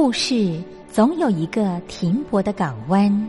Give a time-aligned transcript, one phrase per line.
[0.00, 3.28] 故事总有一个停泊的港湾。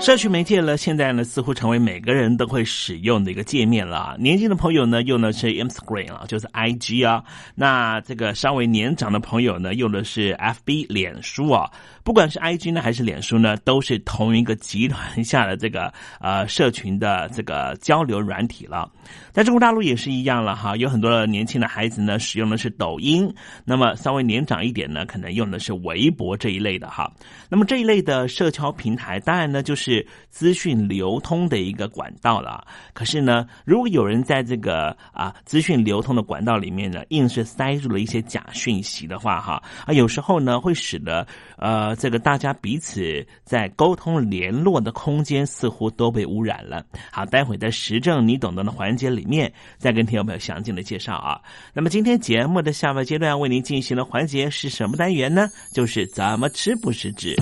[0.00, 4.16] 社区媒介呢，现在呢似乎成为每个人都会使用的一个界面了。
[4.18, 7.22] 年轻的朋友呢用的是 Instagram 啊，就是 IG 啊。
[7.54, 11.70] 那这个稍微年长的朋友呢用的是 FB 脸书啊。
[12.08, 18.90] 不管是 IG 呢还是脸书呢，都是同一个集团下的这个呃社群的这个交流软体了。
[19.30, 23.30] 在中国大陆也是一样了哈，有很多年轻的孩子呢使用的是抖音，
[23.62, 27.12] 那么稍微年长一点呢，可能用的是微博这一类的哈。
[27.50, 32.66] 那么这一类的社交平台，当然呢就是资讯流通的一个管道了。
[32.94, 41.26] 可是呢，如果有人在这个啊资讯流通的管道里面呢，硬是塞入了一些假讯息的话哈，啊有时候呢会使得
[41.58, 41.94] 呃。
[41.96, 46.84] 这个大家彼此在沟通联络的空间似乎都被污染了。
[47.10, 51.40] 好，待会在时政你懂得的环节里面再跟听众朋友详尽的介绍啊。
[51.74, 55.48] 那么今天节目的下半阶段为您进行的环节是什么单元呢？
[55.72, 57.34] 就是怎么吃不食指。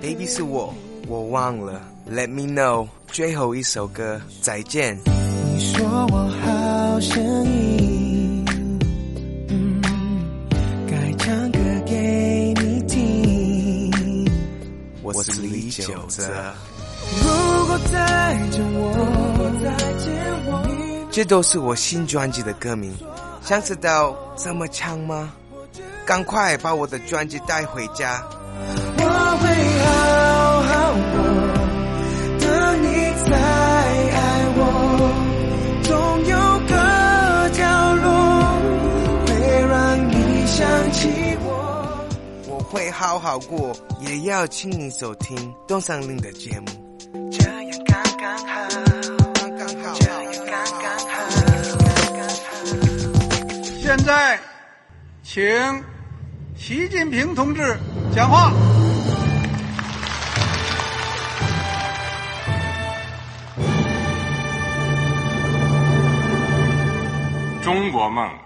[0.00, 0.74] Baby 是我，
[1.06, 1.80] 我忘了。
[2.10, 4.96] Let me know，最后一首歌，再见。
[4.96, 6.55] 你说我好
[7.00, 8.44] 声音，
[9.48, 9.82] 嗯，
[10.88, 13.90] 该唱歌给你听。
[15.02, 16.54] 我是李玖哲。
[17.22, 18.82] 如果，再见我，
[21.10, 22.94] 这都是我新专辑的歌名。
[23.42, 25.32] 想知道怎么唱吗？
[26.04, 28.22] 赶快把我的专辑带回家。
[40.86, 42.06] 想起我，
[42.46, 45.36] 我会好好过，也要请你收听
[45.66, 46.66] 东山林的节目。
[47.32, 48.68] 这样刚刚好，
[49.34, 51.16] 刚刚好，这样刚刚好，
[51.50, 52.34] 刚刚好。
[53.82, 54.38] 现在，
[55.24, 55.42] 请
[56.54, 57.76] 习近平同志
[58.14, 58.52] 讲话。
[67.64, 68.45] 中国梦。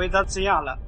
[0.00, 0.78] 回答这样了，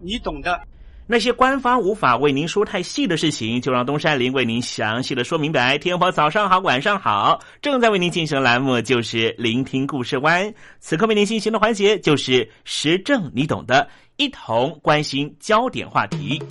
[0.00, 0.58] 你懂的。
[1.06, 5.76] 那些官方无法为您说太细的事情，就让东山林为您详细的说明白。
[5.76, 10.46] 天婆早上好，晚上好，正在为您进行的栏目就是《聆听故事湾》，
[10.80, 13.86] 此刻为您进行的环节就是“时政”，你懂的，
[14.16, 16.42] 一同关心焦点话题。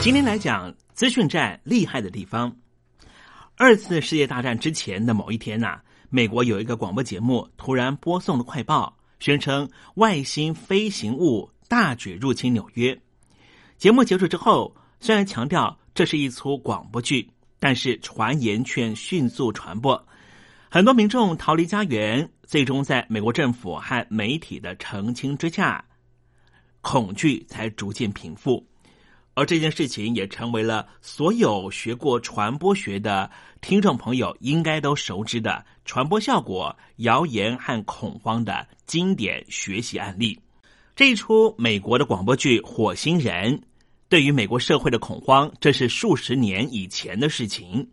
[0.00, 2.52] 今天来讲资讯站厉害的地方。
[3.60, 12.96] 二次世界大战之前的某一天呐，美国有一个广播节目突然播送了快报，宣称外星飞行物大举入侵纽约。
[13.76, 20.06] 节目结束之后，虽然强调这是一出广播剧，但是传言却迅速传播，
[20.70, 25.84] 很多民众逃离家园，最终在美国政府和媒体的澄清之下，
[26.80, 28.64] 恐惧才逐渐平复。
[29.38, 33.30] 而这件事情也成为了所有学过传播学的
[33.60, 40.36] 听众朋友应该都熟知的传播效果、谣言和恐慌的经典学习案例。
[40.96, 43.58] 这一出美国的广播剧《火星人》，
[44.08, 47.88] 对于美国社会的恐慌，这是数十年以前的事情。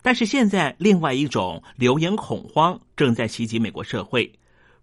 [0.00, 4.32] 但是现在，另外一种流言恐慌正在袭击美国社会。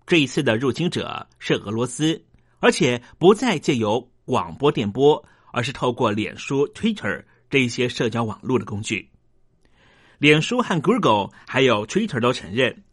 [0.05, 2.23] 这一次的入侵者是俄罗斯，
[2.59, 5.25] 而且不再借由广播电波。
[5.53, 9.09] 而是透过脸书、Twitter 这一些社交网络的工具。
[10.17, 12.83] 脸书和 Google 还有 Twitter 都承认，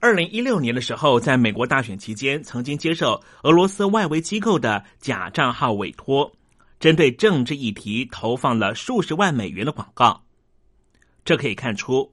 [0.00, 6.32] 二零一六年的时候，在美国大选期间，曾经接受俄罗斯外围机构的假账号委托，
[6.78, 10.22] 针对政治议题投放了数十万美元的广告。
[11.24, 12.12] 这可以看出，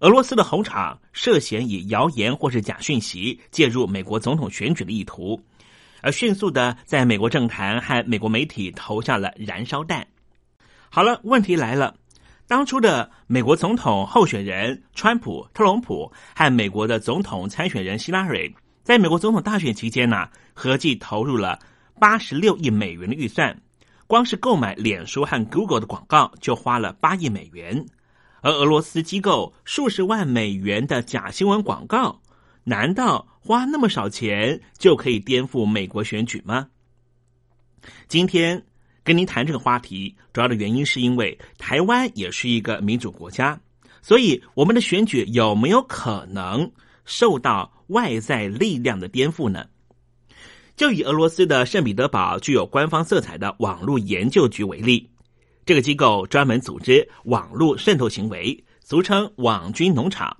[0.00, 5.40] 俄罗斯的红场涉嫌以谣言或是假讯息介入美国总统选举的意图。
[6.02, 10.06] 而迅速的在美国政坛和美国媒体投下了燃烧弹。
[10.88, 11.94] 好了，问题来了，
[12.46, 18.52] 当初的美国总统候选人川普、特朗普和美国的总统参选人希拉蕊，
[18.82, 21.58] 在美国总统大选期间呢，合计投入了
[21.98, 23.60] 八十六亿美元的预算，
[24.06, 27.86] 光是购买脸书和 Google 的广告就花了八亿美元，
[28.40, 32.20] 而俄罗斯机构数十万美元的假新闻广告。
[32.70, 36.68] 难道花那么少钱就可以颠覆美国选举吗？
[38.06, 38.64] 今天
[39.02, 43.60] 跟您谈这个话题，主要的原因是因为台湾也是一个民主国家，
[44.00, 46.70] 所以我们的选举有没有可能
[47.04, 49.66] 受到外在力量的颠覆呢？
[50.76, 55.10] 就以俄罗斯的圣彼得堡具有官方色彩的网络研究局为例，
[55.66, 60.36] 这个机构专门组织网络渗透行为，俗称“网军农场”。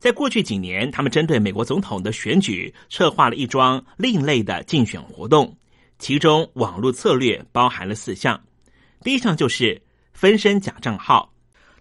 [0.00, 5.54] 在过去几年，他们针对美国总统的选举策划了一桩另类的竞选活动，
[5.98, 8.40] 其中网络策略包含了四项。
[9.02, 9.80] 第一项就是
[10.14, 11.30] 分身假账号，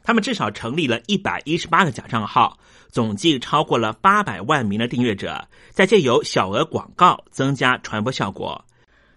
[0.03, 2.59] 他们至少成立了一百一十八个假账号，
[2.89, 8.65] 总计超过了八百万名的订阅者，在借由小额广告增加传播效果，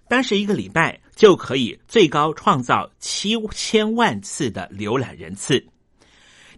[0.09, 5.72] 单是一个礼拜就可以最高创造七千万次的浏览人次。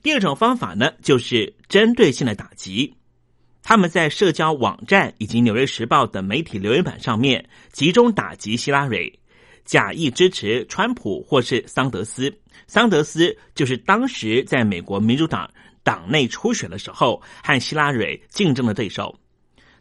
[0.04, 2.94] 第二种方法呢，就是针对性的打击。
[3.62, 9.10] 他们在社交网站以及《纽约时报》等媒体留言板上面集中打击希拉蕊，
[9.64, 12.30] 假意支持川普或是桑德斯。
[12.66, 15.50] 桑德斯就是当时在美国民主党
[15.82, 19.18] 党内初选的时候和希拉蕊竞争的对手。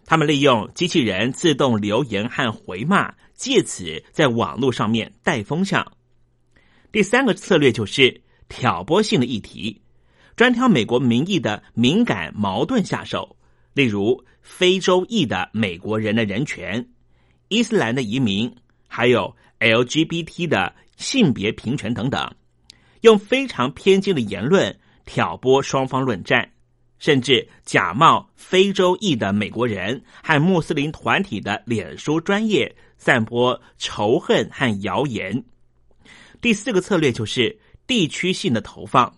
[0.06, 5.86] 他们利用机器人自动留言和回骂，借此在网络上面带风向。
[6.94, 9.82] 第三个策略就是挑拨性的议题。
[10.36, 13.36] 专挑美国民意的敏感矛盾下手，
[13.74, 16.90] 例如非洲裔的美国人的人权、
[17.50, 18.54] 伊斯兰的移民，
[18.88, 22.36] 还有 LGBT 的性别平权等等，
[23.02, 24.76] 用非常偏激的言论
[25.06, 26.52] 挑拨双方论战，
[26.98, 35.44] 甚至假冒非洲裔的美国人和穆斯林团体的脸书专业散播仇恨和谣言。
[36.42, 39.14] 第四个策略就是地区性的投放。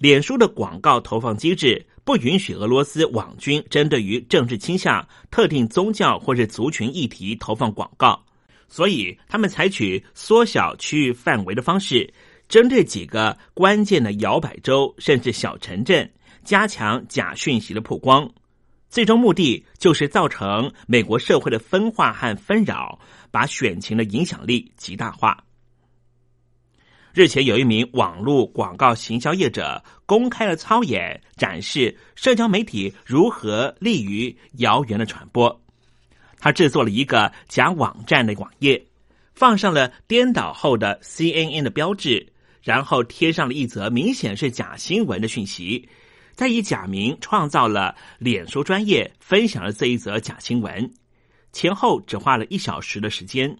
[0.00, 8.18] 脸书的广告投放机制不允许俄罗斯网军针对于政治倾向、特定宗教或者族群议题投放广告，
[8.66, 12.10] 所以他们采取缩小区域范围的方式，
[12.48, 16.10] 针对几个关键的摇摆州甚至小城镇，
[16.44, 18.26] 加强假讯息的曝光。
[18.88, 22.98] 最终目的就是造成美国社会的分化和纷扰，
[23.30, 25.44] 把选情的影响力极大化。
[27.12, 35.60] 日前，有一名网络广告行销业者公开了操演，展示社交媒体如何利于谣言的传播。
[36.38, 38.80] 他制作了一个假网站的网页，
[39.34, 45.88] 放上了颠倒后的 CNN 的标志，然后贴上了一则明显是假新闻的讯息，
[46.34, 50.88] 再以假名创造了脸书专业，分享了这一则假新闻。
[51.52, 53.58] 前后只花了一小时的时间。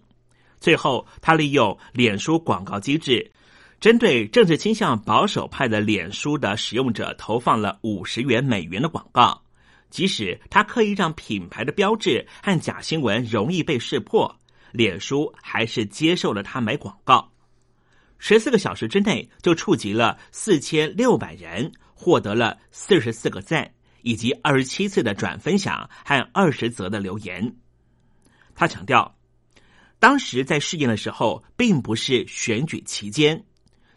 [0.61, 3.29] 最后，他利用脸书广告机制。
[3.81, 9.41] 针对政治倾向保守派的脸书的使用者投放了五十元美元的广告，
[9.89, 14.39] 即使他刻意让品牌的标志和假新闻容易被识破，
[14.71, 17.31] 脸书还是接受了他买广告。
[18.19, 23.73] 十四个小时之内就触及了四千六百人，获得了四十四个赞，
[24.03, 27.55] 以及二十七次的转分享和二十则的留言。
[28.53, 29.17] 他强调，
[29.97, 33.43] 当时在试验的时候，并不是选举期间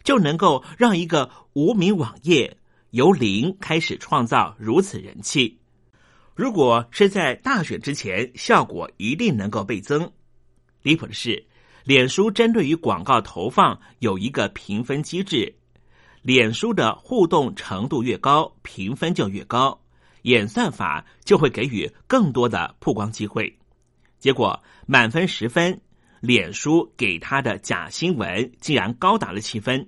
[0.05, 2.55] 就能够让一个无名网页
[2.91, 5.59] 由零开始创造如此人气。
[6.33, 10.09] 如果是在大选之前，效果一定能够倍增。
[10.81, 11.45] 离谱的是，
[11.83, 15.55] 脸书针对于广告投放有一个评分机制，
[16.21, 19.81] 脸书的互动程度越高，评分就越高，
[20.21, 23.57] 演算法就会给予更多的曝光机会。
[24.19, 25.81] 结果满分十分，
[26.19, 29.87] 脸书给他的假新闻竟然高达了七分。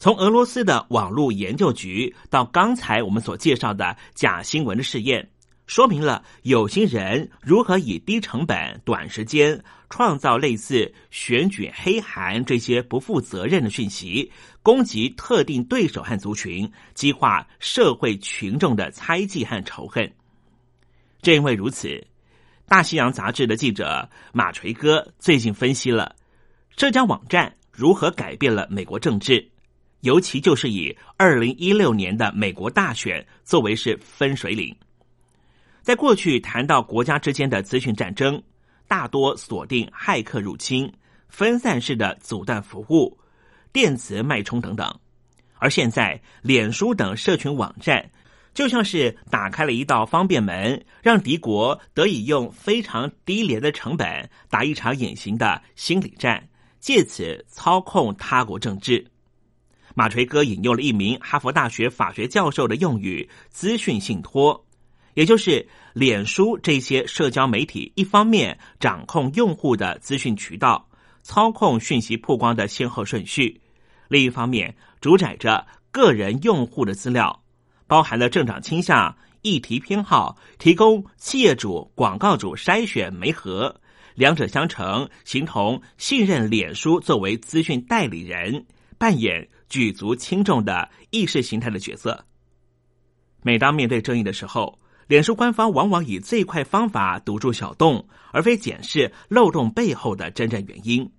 [0.00, 5.28] 从俄罗斯的网络研究局到刚才我们所介绍的假新闻的试验，
[5.66, 20.10] 说明了有心人如何以低成本、短时间创造类似选举黑函这些不负责任的讯息，攻击特定对手和族群，激化社会群众的猜忌和仇恨。
[21.20, 22.06] 正因为如此。
[22.66, 26.14] 大西洋杂志的记者马锤哥最近分析了
[26.76, 29.49] 社交网站如何改变了美国政治，
[30.00, 34.74] 尤其就是以二零一六年的美国大选作为是分水岭。
[35.82, 38.42] 在过去谈到国家之间的资讯战争，
[38.86, 40.92] 大多锁定骇客入侵、
[41.28, 43.18] 分散式的阻断服务、
[43.72, 44.94] 电磁脉冲等等，
[45.56, 48.10] 而现在脸书等社群网站。
[48.52, 56.48] 就像是打开了一道方便门，让敌国得以用非常低廉的成本打一场隐形的心理战，
[56.80, 59.09] 借此操控他国政治。
[59.94, 64.64] 马锤哥引用了一名哈佛大学法学教授的用语：“资讯信托”，
[65.14, 70.88] 也就是脸书这些社交媒体一方面掌控用户的资讯渠道，
[71.22, 73.60] 操控讯息曝光的先后顺序；
[74.08, 77.42] 另一方面主宰着个人用户的资料。
[77.86, 83.80] 包含了政党倾向、议题偏好，提供企业主、广告主筛选媒合，
[84.14, 88.64] 两者相乘，形同信任脸书作为资讯代理人，
[88.96, 92.26] 扮演举足轻重的意识形态的角色。
[93.42, 101.10] 每当面对争议的时候，脸书官方往往以最快方法堵住小洞，而非检视漏洞背后的真正原因。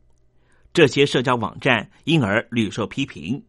[0.72, 3.44] 这些社交网站因而屡受批评。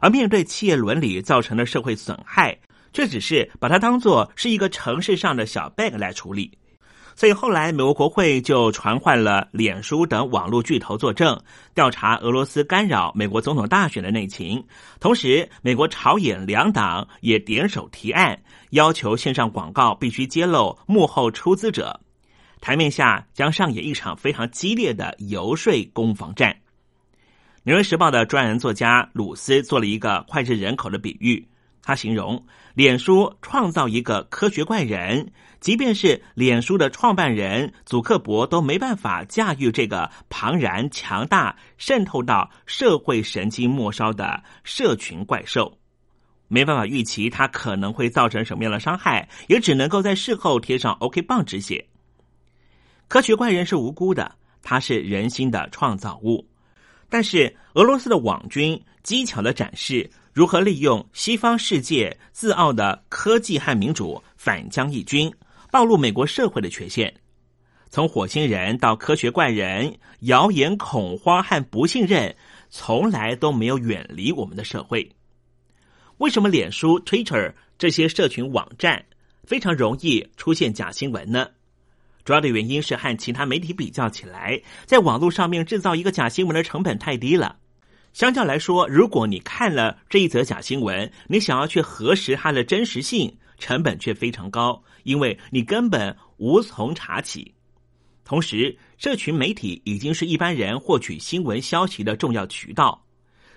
[0.00, 2.58] 而面对企业伦理造成的社会损害，
[2.92, 6.56] 却只是把它当作是一个城市上的小 bug 来处理。
[7.20, 11.38] 所以后来美国国会就传唤了脸书等网络巨头作证，
[11.74, 14.64] 调查俄罗斯干扰美国总统大选的内情。
[15.00, 22.00] 同时，美国朝野两党也点手提案，要求线上广告必须揭露幕后出资者。
[22.58, 26.50] 台面下将上演一场非常激烈的游说攻防战。
[27.64, 31.46] 《纽约时报》的专栏作家鲁斯做了一个脍炙人口的比喻，
[31.82, 45.78] 他形容脸书创造一个科学怪人，即便是脸书的创办人祖克伯都没办法驾驭这个庞然强大、渗透到社会神经末梢的社群怪兽，
[46.48, 51.86] 没办法预期它可能会造成什么样的伤害，也只能够在事后贴上 OK 棒止血。
[53.08, 56.46] 科学怪人是无辜的，他是人心的创造物。
[57.08, 65.32] 但是俄罗斯的网军机巧的展示如何利用西方世界自傲的科技和民主反将一军，
[65.72, 67.12] 暴露美国社会的缺陷。
[67.88, 72.36] 从火星人到科学怪人，谣言、恐慌和不信任
[72.68, 75.10] 从来都没有远离我们的社会。
[76.18, 79.04] 为什么脸书、Twitter 这些社群网站
[79.42, 81.48] 非常容易出现假新闻呢？
[82.24, 87.56] 主要的原因是和其他媒体比较起来，在网络上面制造一个假新闻的成本太低了。
[88.12, 97.54] 相较来说，如果你看了这一则假新闻，你想要去核实它的真实性，成本却非常高，因为你根本无从查起。
[98.24, 103.04] 同时，社群媒体已经是一般人获取新闻消息的重要渠道。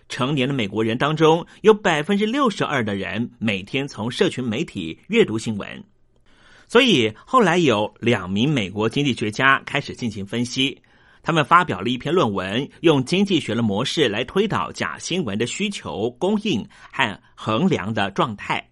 [0.09, 5.83] 成年的美国人当中，有百分之六十二的人每天从社群媒体阅读新闻。
[6.67, 10.81] 所以后来有两名美国经济学家开始进行分析，
[11.23, 18.69] 他们发表了一篇论文，用经济学的模式来推导假新闻的需求、供应和衡量的状态。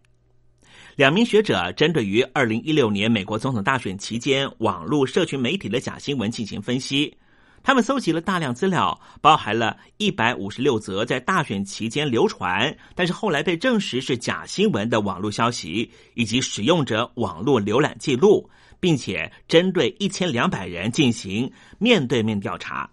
[0.97, 7.17] 两名学者针对于二零一六年美国总统大选期间网络社群媒体的假新闻进行分析。
[7.63, 18.49] 他们搜集了大量资料，包含了一百五十六则在大选期间流传，但是后来被证实是假新闻的网络消息，以及使用者网络浏览记录，
[18.81, 22.89] 并且针对一千两百人进行面对面调查。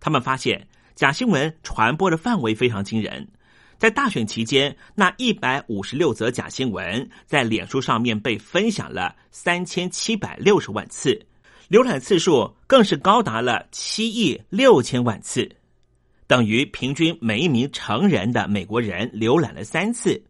[0.00, 3.28] 他们发现，假新闻传播的范围非常惊人。
[3.78, 11.26] 在大选期间，那一百五十六则假新闻在脸书上面被分享了三千七百六十万次，
[11.68, 15.50] 浏览次数更是高达了七亿六千万次，
[16.26, 20.24] 等于平均每一名成人的美国人浏览了三次。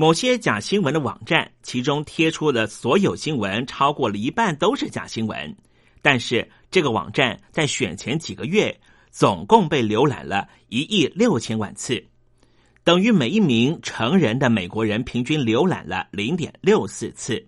[0.00, 5.54] 某些假新闻的网站，其中贴出的所有新闻超过了一半都是假新闻，
[6.00, 8.74] 但是这个网站在选前几个月
[9.10, 12.02] 总共被浏览了一亿六千万次。
[12.82, 17.46] 等于每一名成人的美国人平均浏览了零点六四次。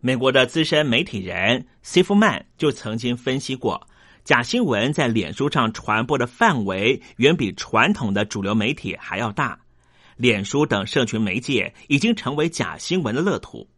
[0.00, 3.88] 美国的资深媒体人西夫曼就曾经分析过，
[4.22, 9.58] 假新闻在脸书上传播的范围远比传统的主流媒体还要大。
[10.16, 13.68] 脸书等社群媒介已经成为假新闻的乐土。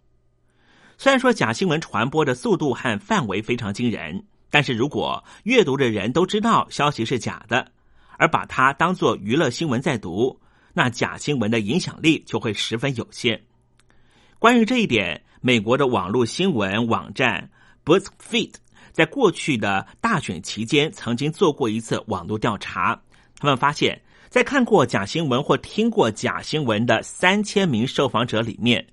[0.97, 7.73] 虽然说假新闻传播的速度和范围非常惊人，但是如果阅读的人都知道消息是假的，
[8.17, 10.41] 而把它当作娱乐新闻在读。
[10.73, 13.41] 那假新闻的影响力就会十分有限。
[14.39, 17.51] 关于这一点，美国的网络新闻网站
[17.85, 18.55] BuzzFeed
[18.93, 23.01] 在过去的大选期间曾经做过一次网络调查。
[23.39, 24.01] 他们发现，
[24.35, 28.85] 在看过假新闻或听过假新闻的三千名受访者里面，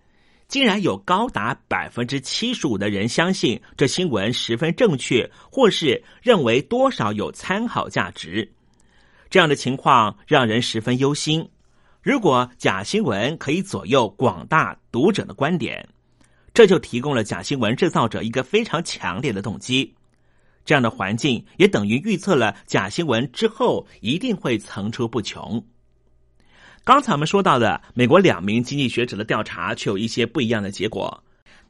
[0.48, 8.48] 竟然有高达百分之七十五的人相信这新闻十分正确，或是认为多少有参考价值。
[9.32, 11.50] 这样的情况让人十分忧心。
[12.04, 15.90] 如果假新闻可以左右广大读者的观点，
[16.54, 19.92] 这就提供了假新闻制造者一个非常强烈的动机。
[20.66, 25.64] 这样的环境也等于预测了假新闻之后一定会层出不穷。
[26.84, 31.24] 刚才我们说到的美国两名经济学者的调查却有一些不一样的结果。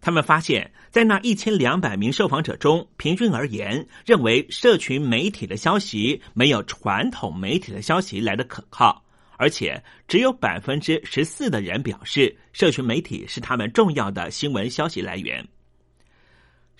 [0.04, 9.04] 他们发现，在那一千两百名受访者中，平均而言，认为社群媒体的消息没有传统媒体的消息来的可靠。
[9.38, 15.48] 而且只有百分之十四的人表示，社群媒体是他们重要的新闻消息来源。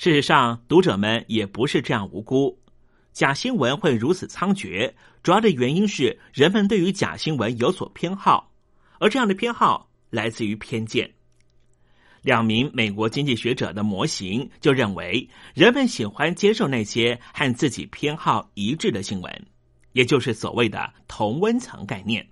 [0.02, 2.60] 事实上，读者们也不是这样无辜。
[3.12, 8.52] 假新闻会如此猖獗，主要的原因是人们对于假新闻有所偏好，
[9.00, 11.12] 而这样的偏好来自于偏见。
[12.24, 19.46] 两名美国经济学者的模型就认为，人们喜欢接受那些和自己偏好一致的新闻，
[19.92, 22.28] 也就是所谓的同温层概念。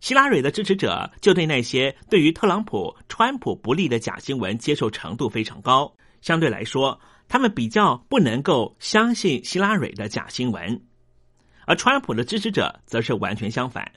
[0.00, 5.90] 希拉蕊的支持者就对那些对于特朗普、川普不利的假新闻接受程度非常高，
[6.20, 10.82] 相对来说，他们比较不能够相信希拉蕊的假新闻，
[11.66, 13.92] 而川普的支持者则是完全相反。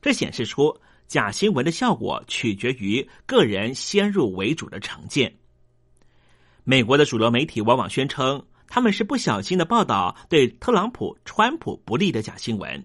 [0.00, 5.34] 这显示出假新闻的效果取决于个人先入为主的成见。
[6.64, 12.84] 美国的主流媒体往往宣称他们是不小心的报道对特朗普、川普不利的假新闻。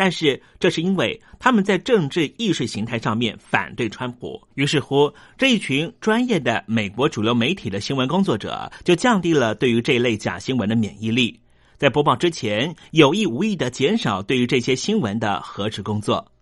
[0.00, 11.38] 但是，这是因为他们在政治意识形态上面反对川普，于是乎这一群专业的美国主流媒体的新闻工作者就降低了对于这类假新闻的免疫力，
[11.76, 16.32] 在播报之前有意无意的减少对于这些新闻的核实工作。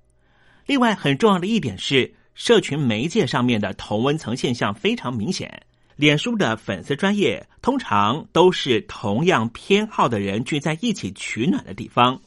[0.64, 5.62] 另外，很重要的一点是，社群媒介上面的同温层现象非常明显。
[5.97, 12.21] 脸书的粉丝专业通常都是同样偏好的人聚在一起取暖的地方。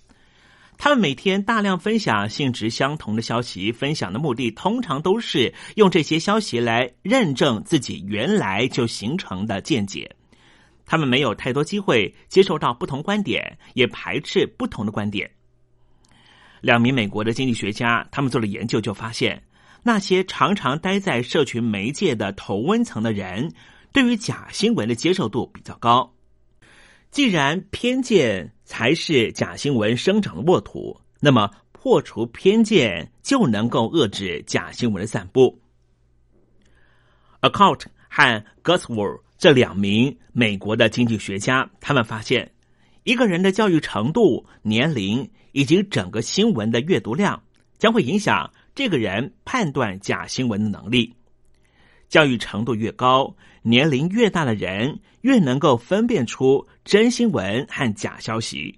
[0.84, 10.15] 他们每天大量分享性质相同的消息，分享的目的通常都是用这些消息来认证自己原来就形成的见解。
[10.84, 15.30] 他们没有太多机会接受到不同观点，也排斥不同的观点。
[16.62, 19.44] 两名美国的经济学家，他们做了研究，就发现
[19.84, 23.54] 那些常常待在社群媒介的头温层的人，
[23.94, 26.15] 对于假新闻的接受度比较高。
[27.12, 35.60] 既然偏见才是假新闻生长的沃土，那么破除偏见就能够遏制假新闻的散布。
[37.42, 42.54] Account 和 Gusworth 这两名美国的经济学家，他们发现，
[43.04, 47.44] 一个人的教育程度、年龄以及整个新闻的阅读量，
[47.78, 51.14] 将会影响这个人判断假新闻的能力。
[52.12, 53.36] 教育程度越高。
[53.63, 58.78] 年龄越大的人，越能够分辨出真新闻和假消息。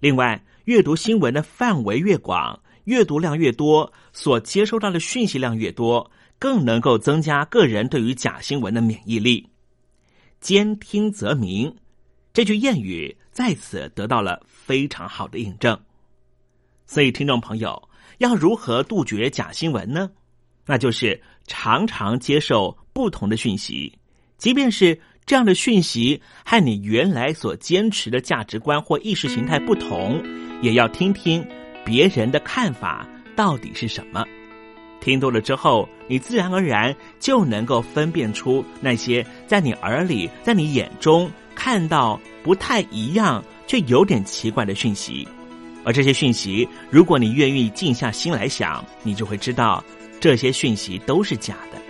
[0.00, 9.48] 另外，阅读新闻的范围越广，阅读量越多，所接收到的讯息量越多，更能够增加个人对于假新闻的免疫力。
[10.40, 11.76] 兼听则明，
[12.32, 15.78] 这句谚语在此得到了非常好的印证。
[16.86, 17.88] 所以，听众朋友，
[18.18, 20.10] 要如何杜绝假新闻呢？
[20.70, 23.92] 那就是常常接受不同的讯息。
[24.38, 30.22] 即便是这样的讯息和你原来所坚持的价值观或意识形态不同，
[30.62, 31.44] 也要听听
[31.84, 33.04] 别人的看法
[33.34, 34.24] 到底是什么。
[35.00, 45.26] 听多了之后，你自然而然就能够分辨出那些在你耳里、在你眼中看到不太一样却有点奇怪的讯息。
[45.82, 49.82] 而这些讯息，如果你愿意静下心来想，你就会知道
[50.20, 51.89] 这些讯息都是假的。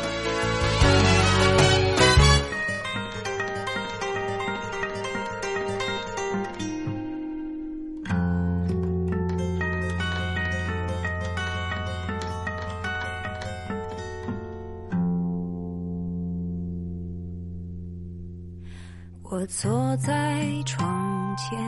[19.59, 21.59] 坐在窗前，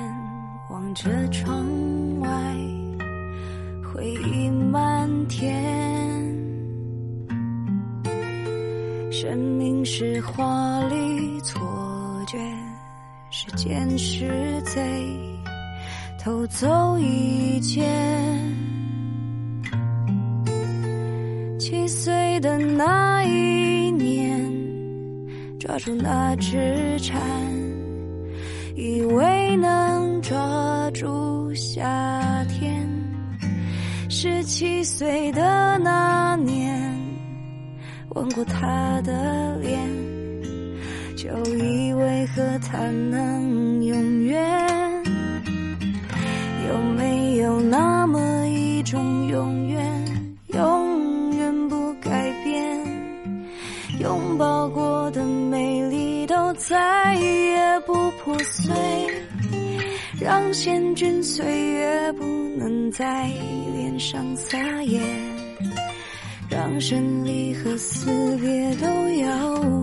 [0.70, 1.68] 望着窗
[2.22, 2.30] 外，
[3.84, 5.54] 回忆漫天。
[9.12, 11.62] 生命是华丽错
[12.26, 12.40] 觉，
[13.30, 14.82] 时间是贼，
[16.18, 17.84] 偷走一切。
[21.60, 24.50] 七岁的那一年，
[25.60, 27.22] 抓住那只蝉。
[28.76, 32.90] 以为能抓住夏天，
[34.10, 36.92] 十七岁的那年，
[38.10, 39.88] 吻过他的脸，
[41.16, 43.80] 就以为和他能
[60.54, 62.24] 千钧岁月不
[62.58, 63.28] 能在
[63.74, 65.02] 脸上撒野，
[66.48, 69.83] 让生离和死别都遥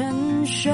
[0.00, 0.72] 沉睡？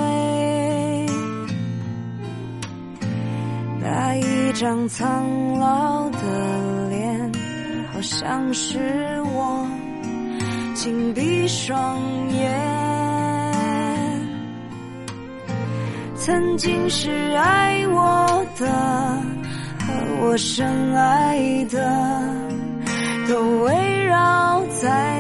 [3.81, 7.33] 那一张苍老的脸，
[7.93, 9.67] 好像是我
[10.75, 11.99] 紧闭双
[12.31, 12.55] 眼，
[16.15, 18.65] 曾经是爱我的。
[19.87, 21.79] 和我深爱的
[23.29, 25.16] 都围绕在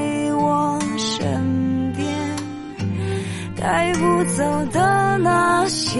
[3.67, 5.99] 带不走的那些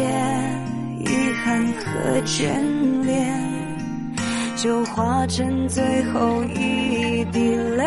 [1.01, 1.09] 遗
[1.43, 2.47] 憾和眷
[3.05, 3.37] 恋，
[4.55, 7.83] 就化成最后一滴泪。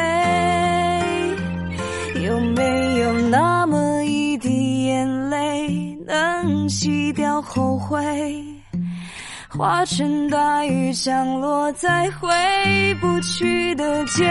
[2.26, 7.98] 有没有那么一滴眼泪，能洗掉后悔？
[9.58, 12.30] 化成大雨降落在回
[13.02, 14.24] 不去的街，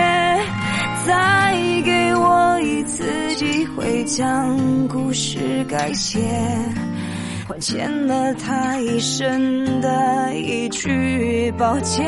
[1.04, 1.54] 再
[1.84, 6.20] 给我一次机会将故事改写，
[7.48, 12.06] 还欠了他一生的一句抱歉。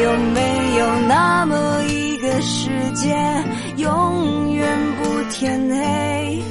[0.00, 3.16] 有没有那么一个世界，
[3.78, 6.42] 永远不天黑？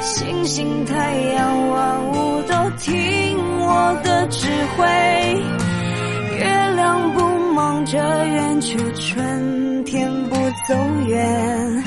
[0.00, 3.29] 星星、太阳、万物都停
[3.70, 4.84] 我的指挥。
[6.38, 7.20] 月亮不
[7.54, 10.34] 忙着圆，却春天不
[10.66, 10.74] 走
[11.06, 11.84] 远。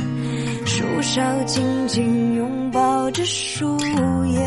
[0.66, 3.78] 树梢紧紧拥抱着树
[4.28, 4.42] 叶，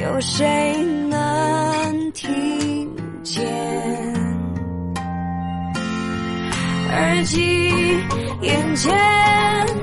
[0.00, 0.76] 有谁
[1.08, 2.88] 能听
[3.24, 3.44] 见？
[6.92, 7.36] 耳机
[8.42, 8.92] 眼前，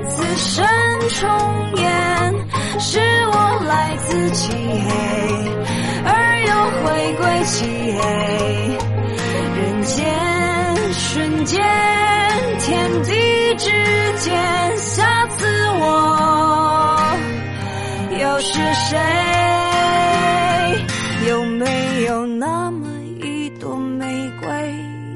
[0.08, 0.66] 此生
[1.10, 1.28] 重
[1.76, 2.34] 演，
[2.78, 2.98] 是
[3.32, 4.90] 我来自漆黑，
[6.82, 8.00] 回归漆黑。
[9.56, 9.96] 人间
[10.92, 11.60] 瞬间，
[12.60, 13.10] 天地
[13.56, 13.70] 之
[14.18, 15.46] 间，下次
[15.80, 17.16] 我
[18.18, 18.98] 又是谁？
[21.28, 22.88] 有没有那么
[23.22, 24.48] 一朵玫瑰，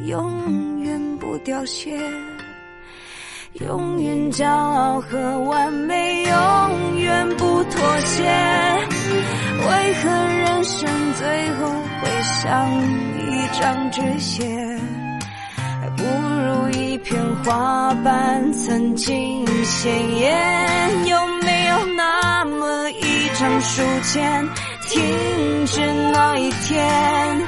[0.06, 1.98] 永远不凋谢？
[3.54, 8.22] 永远骄傲和完美，永远不妥协。
[9.68, 11.70] 为何人生最后
[12.00, 12.68] 会像
[13.18, 14.44] 一张纸屑？
[15.80, 21.06] 还不如一片花瓣曾经鲜艳。
[21.06, 24.48] 有没有那么一张书签，
[24.88, 25.80] 停止
[26.12, 27.42] 那一天？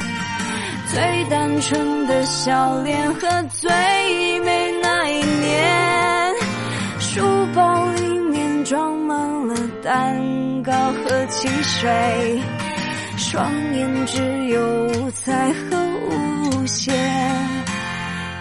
[0.92, 3.70] 最单纯的笑脸和最
[4.40, 6.34] 美那一年，
[7.00, 7.22] 书
[7.54, 10.16] 包里面装满了蛋
[10.64, 12.40] 糕和汽水，
[13.18, 15.76] 双眼只有五彩和
[16.08, 16.94] 无限，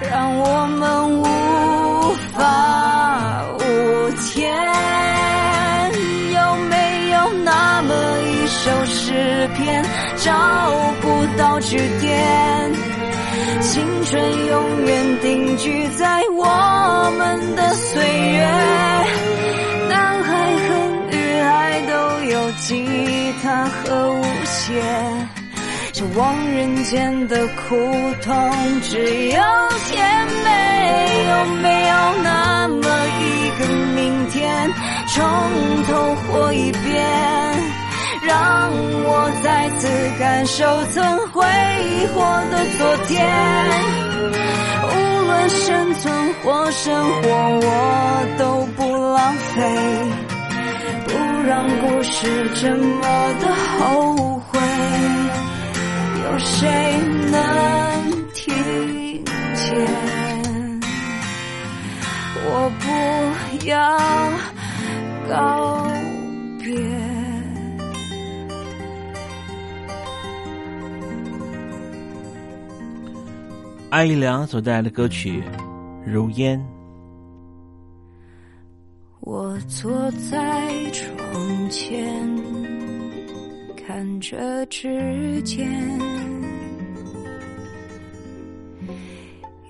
[0.10, 3.60] 让我们无法无
[4.22, 4.56] 天。
[6.34, 9.84] 有没有那么一首诗篇，
[10.16, 10.32] 找
[11.02, 12.72] 不到句点？
[13.60, 18.50] 青春永远定居在我们的岁月，
[23.84, 24.82] 和舞鞋，
[25.94, 27.76] 这望人间的苦
[28.22, 29.42] 痛只有
[29.90, 30.50] 甜美。
[31.30, 32.84] 有没有那么
[33.20, 34.72] 一个明天，
[35.08, 35.22] 从
[35.84, 37.04] 头活一遍？
[38.26, 38.72] 让
[39.06, 41.44] 我再次感受曾挥
[42.14, 43.28] 霍的昨天，
[44.88, 44.92] 无
[45.26, 47.28] 论生存或生活，
[47.62, 48.82] 我都不
[49.14, 49.60] 浪费，
[51.46, 53.02] 让故事这么
[53.40, 54.60] 的后悔。
[56.24, 56.70] 有谁
[57.32, 57.36] 能
[58.34, 58.54] 听
[59.54, 59.76] 见？
[62.46, 62.86] 我不
[63.68, 63.78] 要
[65.30, 65.88] 告
[66.64, 66.66] 别。
[73.90, 75.42] 艾怡良所带来的歌曲
[76.06, 76.60] 《如烟》。
[79.26, 79.90] 我坐
[80.30, 81.98] 在窗前，
[83.78, 85.66] 看着指尖，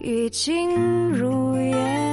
[0.01, 0.71] 已经
[1.11, 2.12] 如烟。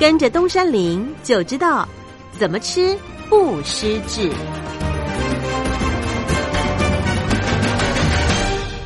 [0.00, 1.86] 跟着东山林就知道
[2.32, 2.96] 怎么吃
[3.28, 4.32] 不失智。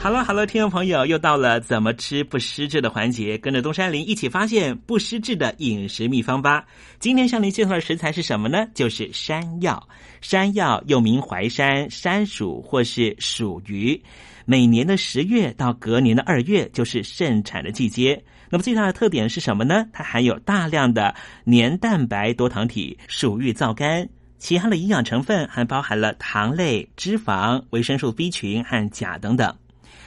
[0.02, 6.64] 好了好了听众朋友，又到了怎么吃不失智的环节，跟着东山林一起发现不失智的饮食秘方吧。
[6.98, 8.66] 今天向您介绍的食材是什么呢？
[8.74, 9.88] 就是山药。
[10.20, 14.02] 山药又名淮山、山薯或是薯鱼。
[14.46, 18.20] 每年的十月到隔年的二月就是盛产的季节。
[18.54, 19.88] 那么最大的特点是什么呢？
[19.92, 24.08] 它含有大量的黏蛋白多糖体、薯蓣皂苷。
[24.38, 29.52] 其他的营养成分还包含了糖类、脂肪、维生素 B 群和钾等等。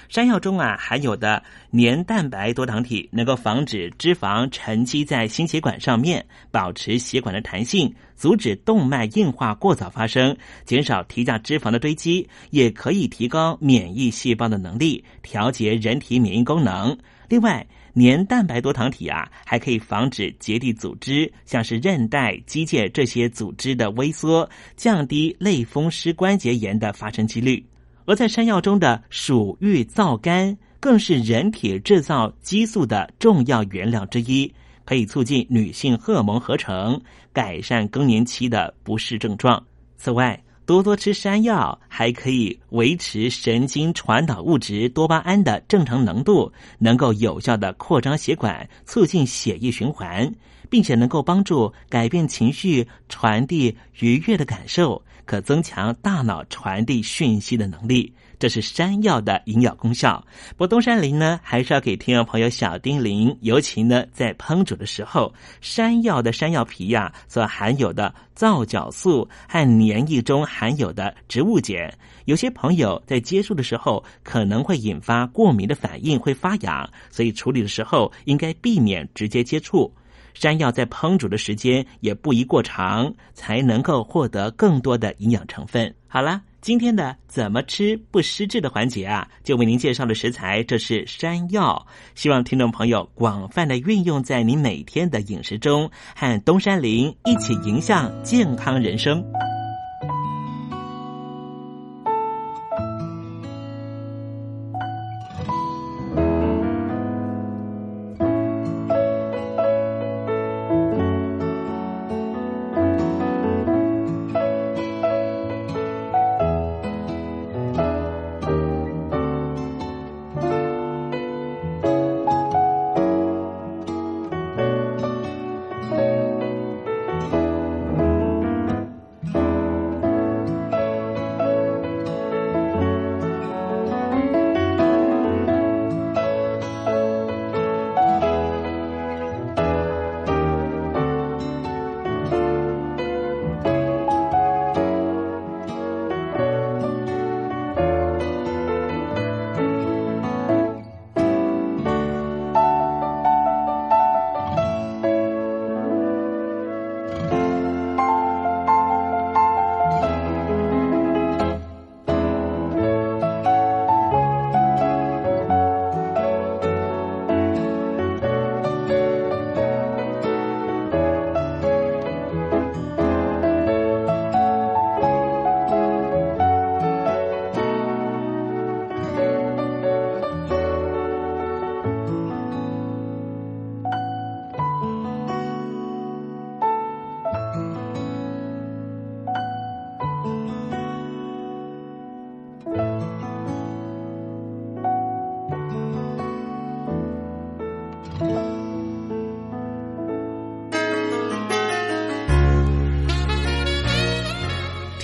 [0.07, 16.97] 山药中啊含有的黏蛋白多糖体能够防止脂肪沉积在心血管上面，保持血管的弹性，阻止动脉硬化过早发生，减少体价脂肪的堆积，也可以提高免疫细胞的能力，调节人体免疫功能。
[17.27, 17.67] 另外，
[17.97, 27.65] 黏蛋白多糖体啊，还可以防止结缔组织，像是韧带、肌腱这些组织的萎缩，降低类风湿关节炎的发生几率。
[28.05, 34.53] 而在山药中的薯蓣皂苷，更是人体制造激素的重要原料之一，
[34.85, 37.01] 可以促进女性荷尔蒙合成，
[37.33, 39.65] 改善更年期的不适症状。
[39.97, 50.29] 此外，多多吃山药还可以维持神经传导物质多巴胺的正常浓度，能够有效的扩张血管，促进血液循环，
[50.69, 55.01] 并且能够帮助改变情绪，传递愉悦的感受。
[55.23, 60.25] 可增强大脑传递讯息的能力，这是山药的营养功效。
[60.55, 71.93] 不东山林呢，还是要给听众朋友小叮咛，尤其呢在烹煮的时候，山药的山药皮呀、所含有的皂角素和黏液中含有的植物碱，
[72.25, 79.91] 有些朋友在接触的时候可能会引发过敏的反应，会发痒，所以处理的时候应该避免直接接触。
[80.33, 85.91] 山药在烹煮的时间也不宜过长，才能够获得更多的营养成分。
[86.07, 91.85] 好了，今天的怎么吃不失智的环节啊，就为您介绍的食材，这是山药。
[92.15, 99.23] 希望听众朋友广泛的运用在您每天的饮食中，和东山林一起迎向健康人生。